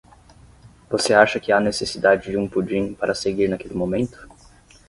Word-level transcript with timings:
Você 0.89 1.13
acha 1.13 1.39
que 1.39 1.51
há 1.51 1.59
necessidade 1.59 2.31
de 2.31 2.35
um 2.35 2.47
pudim 2.49 2.91
para 2.95 3.13
seguir 3.13 3.47
naquele 3.47 3.75
momento? 3.75 4.27